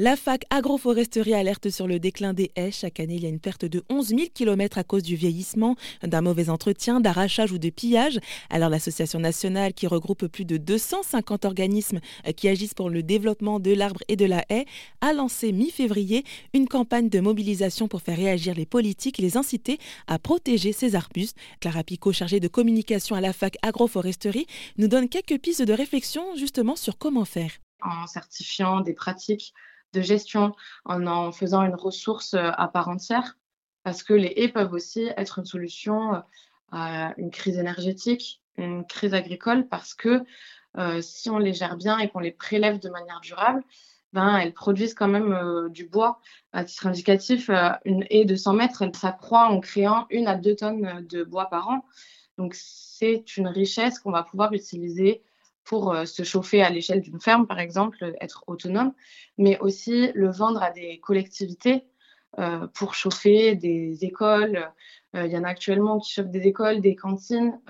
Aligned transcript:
La 0.00 0.14
fac 0.14 0.44
agroforesterie 0.50 1.34
alerte 1.34 1.70
sur 1.70 1.88
le 1.88 1.98
déclin 1.98 2.32
des 2.32 2.52
haies. 2.54 2.70
Chaque 2.70 3.00
année, 3.00 3.16
il 3.16 3.24
y 3.24 3.26
a 3.26 3.28
une 3.28 3.40
perte 3.40 3.64
de 3.64 3.82
11 3.88 4.10
000 4.10 4.20
km 4.32 4.78
à 4.78 4.84
cause 4.84 5.02
du 5.02 5.16
vieillissement, 5.16 5.74
d'un 6.04 6.20
mauvais 6.20 6.50
entretien, 6.50 7.00
d'arrachage 7.00 7.50
ou 7.50 7.58
de 7.58 7.68
pillage. 7.68 8.20
Alors 8.48 8.68
l'association 8.68 9.18
nationale, 9.18 9.74
qui 9.74 9.88
regroupe 9.88 10.28
plus 10.28 10.44
de 10.44 10.56
250 10.56 11.44
organismes 11.44 11.98
qui 12.36 12.46
agissent 12.46 12.74
pour 12.74 12.90
le 12.90 13.02
développement 13.02 13.58
de 13.58 13.72
l'arbre 13.72 13.98
et 14.06 14.14
de 14.14 14.24
la 14.24 14.44
haie, 14.50 14.66
a 15.00 15.12
lancé 15.12 15.50
mi-février 15.50 16.22
une 16.54 16.68
campagne 16.68 17.08
de 17.08 17.18
mobilisation 17.18 17.88
pour 17.88 18.00
faire 18.00 18.18
réagir 18.18 18.54
les 18.54 18.66
politiques 18.66 19.18
et 19.18 19.22
les 19.22 19.36
inciter 19.36 19.78
à 20.06 20.20
protéger 20.20 20.70
ces 20.70 20.94
arbustes. 20.94 21.36
Clara 21.58 21.82
Picot, 21.82 22.12
chargée 22.12 22.38
de 22.38 22.46
communication 22.46 23.16
à 23.16 23.20
la 23.20 23.32
fac 23.32 23.56
agroforesterie, 23.62 24.46
nous 24.76 24.86
donne 24.86 25.08
quelques 25.08 25.40
pistes 25.40 25.62
de 25.62 25.72
réflexion 25.72 26.36
justement 26.36 26.76
sur 26.76 26.98
comment 26.98 27.24
faire. 27.24 27.50
En 27.82 28.06
certifiant 28.06 28.80
des 28.80 28.94
pratiques 28.94 29.54
de 29.92 30.00
gestion 30.00 30.54
en 30.84 31.06
en 31.06 31.32
faisant 31.32 31.62
une 31.64 31.74
ressource 31.74 32.34
euh, 32.34 32.50
à 32.56 32.68
part 32.68 32.88
entière, 32.88 33.36
parce 33.84 34.02
que 34.02 34.14
les 34.14 34.32
haies 34.36 34.48
peuvent 34.48 34.72
aussi 34.72 35.08
être 35.16 35.38
une 35.38 35.46
solution 35.46 36.14
euh, 36.14 36.20
à 36.72 37.14
une 37.16 37.30
crise 37.30 37.58
énergétique, 37.58 38.42
une 38.56 38.86
crise 38.86 39.14
agricole, 39.14 39.68
parce 39.68 39.94
que 39.94 40.24
euh, 40.76 41.00
si 41.00 41.30
on 41.30 41.38
les 41.38 41.54
gère 41.54 41.76
bien 41.76 41.98
et 41.98 42.08
qu'on 42.08 42.18
les 42.18 42.30
prélève 42.30 42.78
de 42.78 42.90
manière 42.90 43.20
durable, 43.20 43.62
ben, 44.12 44.36
elles 44.36 44.54
produisent 44.54 44.94
quand 44.94 45.08
même 45.08 45.68
du 45.70 45.86
bois. 45.86 46.20
À 46.52 46.64
titre 46.64 46.86
indicatif, 46.86 47.50
une 47.84 48.06
haie 48.08 48.24
de 48.24 48.36
100 48.36 48.54
mètres, 48.54 48.82
elle 48.82 48.94
s'accroît 48.96 49.48
en 49.48 49.60
créant 49.60 50.06
une 50.08 50.26
à 50.26 50.34
deux 50.34 50.56
tonnes 50.56 51.06
de 51.06 51.24
bois 51.24 51.50
par 51.50 51.68
an. 51.68 51.84
Donc, 52.38 52.54
c'est 52.54 53.36
une 53.36 53.48
richesse 53.48 53.98
qu'on 53.98 54.10
va 54.10 54.22
pouvoir 54.22 54.52
utiliser 54.54 55.22
pour 55.68 55.92
euh, 55.92 56.06
se 56.06 56.22
chauffer 56.22 56.62
à 56.62 56.70
l'échelle 56.70 57.02
d'une 57.02 57.20
ferme, 57.20 57.46
par 57.46 57.60
exemple, 57.60 58.14
être 58.20 58.42
autonome, 58.46 58.94
mais 59.36 59.58
aussi 59.60 60.10
le 60.14 60.30
vendre 60.30 60.62
à 60.62 60.70
des 60.70 60.98
collectivités 60.98 61.84
euh, 62.38 62.66
pour 62.68 62.94
chauffer 62.94 63.54
des 63.54 64.02
écoles. 64.02 64.72
Euh, 65.14 65.26
il 65.26 65.32
y 65.32 65.36
en 65.36 65.44
a 65.44 65.48
actuellement 65.48 65.98
qui 65.98 66.14
chauffent 66.14 66.30
des 66.30 66.46
écoles, 66.46 66.80
des 66.80 66.96
cantines, 66.96 67.60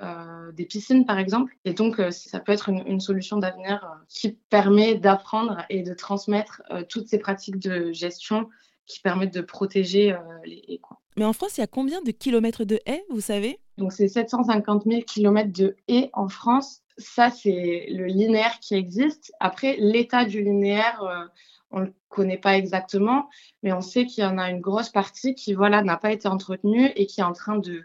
des 0.55 0.64
piscines, 0.64 1.06
par 1.06 1.18
exemple. 1.18 1.55
Et 1.64 1.72
donc, 1.72 2.00
ça 2.10 2.40
peut 2.40 2.52
être 2.52 2.68
une, 2.68 3.00
solution 3.00 3.36
d'avenir 3.36 3.84
qui 4.08 4.33
permet 4.48 4.94
d'apprendre 4.94 5.64
et 5.68 5.83
de 5.83 5.94
transmettre 5.94 6.62
toutes 6.88 7.08
ces 7.08 7.18
pratiques 7.18 7.58
de 7.58 7.92
gestion 7.92 8.48
qui 8.86 9.00
permettent 9.00 9.34
de 9.34 9.40
protéger 9.40 10.16
les 10.44 10.64
haies. 10.68 10.80
Mais 11.16 11.24
en 11.24 11.33
France, 11.33 11.58
il 11.58 11.60
y 11.60 11.64
a 11.64 11.68
combien 11.68 12.02
de 12.02 12.10
kilomètres 12.10 12.64
de 12.64 12.80
haies, 12.86 13.05
vous 13.10 13.20
savez? 13.20 13.60
Donc, 13.77 13.92
c'est 13.92 14.08
750 14.08 14.84
000 14.84 15.02
kilomètres 15.02 15.52
de 15.52 15.77
haies 15.86 16.10
en 16.12 16.28
France 16.28 16.83
ça, 16.98 17.30
c'est 17.30 17.86
le 17.91 18.06
linéaire 18.06 18.58
qui 18.60 18.74
existe. 18.74 19.32
Après, 19.41 19.77
l'état 19.78 20.24
du 20.24 20.42
linéaire, 20.42 21.02
euh, 21.02 21.24
on 21.70 21.80
ne 21.80 21.86
le 21.86 21.94
connaît 22.08 22.38
pas 22.38 22.56
exactement, 22.56 23.28
mais 23.62 23.72
on 23.72 23.80
sait 23.80 24.06
qu'il 24.06 24.24
y 24.24 24.27
en 24.27 24.38
a 24.38 24.50
une 24.50 24.60
grosse 24.60 24.90
partie 24.90 25.34
qui 25.34 25.55
voilà, 25.55 25.82
n'a 25.82 25.96
pas 25.96 26.12
été 26.12 26.28
entretenue 26.28 26.90
et 26.96 27.06
qui 27.06 27.20
est 27.20 27.24
en 27.24 27.32
train 27.32 27.58
de 27.58 27.84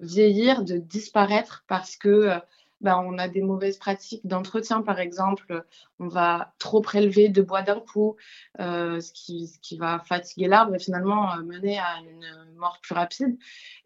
vieillir, 0.00 0.64
de 0.64 0.76
disparaître 0.78 1.64
parce 1.68 1.96
que 1.96 2.08
euh, 2.08 2.38
ben, 2.80 2.96
on 3.04 3.18
a 3.18 3.28
des 3.28 3.42
mauvaises 3.42 3.78
pratiques 3.78 4.24
d'entretien, 4.26 4.82
par 4.82 5.00
exemple. 5.00 5.64
On 5.98 6.06
va 6.06 6.54
trop 6.58 6.80
prélever 6.80 7.28
de 7.28 7.42
bois 7.42 7.62
d'un 7.62 7.80
coup, 7.80 8.16
euh, 8.60 9.00
ce, 9.00 9.12
qui, 9.12 9.48
ce, 9.48 9.58
qui, 9.58 9.76
va 9.76 9.98
fatiguer 10.00 10.46
l'arbre 10.46 10.76
et 10.76 10.78
finalement 10.78 11.36
mener 11.38 11.78
à 11.78 11.98
une 12.00 12.56
mort 12.56 12.78
plus 12.80 12.94
rapide. 12.94 13.36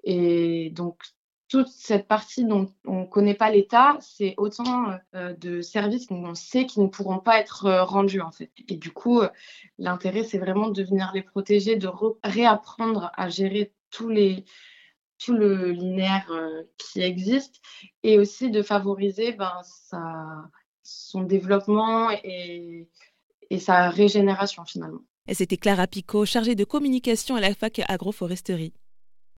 Et 0.04 0.70
donc, 0.70 1.02
toute 1.52 1.68
cette 1.68 2.08
partie 2.08 2.46
dont 2.46 2.72
on 2.86 3.00
ne 3.00 3.04
connaît 3.04 3.34
pas 3.34 3.50
l'état, 3.50 3.98
c'est 4.00 4.32
autant 4.38 4.86
euh, 5.14 5.34
de 5.34 5.60
services 5.60 6.06
qu'on 6.06 6.34
sait 6.34 6.64
qui 6.64 6.80
ne 6.80 6.86
pourront 6.86 7.18
pas 7.18 7.38
être 7.38 7.66
euh, 7.66 7.84
rendus 7.84 8.22
en 8.22 8.30
fait. 8.30 8.50
Et 8.70 8.76
du 8.76 8.90
coup, 8.90 9.20
euh, 9.20 9.28
l'intérêt, 9.76 10.24
c'est 10.24 10.38
vraiment 10.38 10.70
de 10.70 10.82
venir 10.82 11.10
les 11.12 11.20
protéger, 11.20 11.76
de 11.76 11.90
réapprendre 12.24 13.10
à 13.18 13.28
gérer 13.28 13.74
tout 13.90 14.08
le 14.08 15.72
linéaire 15.72 16.32
qui 16.78 17.02
existe 17.02 17.60
et 18.02 18.18
aussi 18.18 18.50
de 18.50 18.62
favoriser 18.62 19.32
ben, 19.32 19.60
son 20.82 21.20
développement 21.20 22.08
et, 22.24 22.88
sa 23.58 23.90
régénération 23.90 24.64
finalement. 24.64 25.02
C'était 25.30 25.58
Clara 25.58 25.86
Picot, 25.86 26.24
chargée 26.24 26.54
de 26.54 26.64
communication 26.64 27.36
à 27.36 27.40
la 27.40 27.52
fac 27.52 27.82
agroforesterie. 27.86 28.72